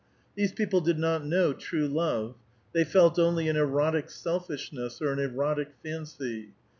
These 0.35 0.51
people 0.53 0.81
did 0.81 0.97
not 0.97 1.27
know 1.27 1.53
true 1.53 1.87
love. 1.87 2.33
They 2.73 2.83
felt 2.83 3.19
only 3.19 3.47
an 3.49 3.55
erotic 3.55 4.09
selfishness, 4.09 4.99
or 4.99 5.13
an 5.13 5.19
erotic 5.19 5.73
fancy. 5.83 6.53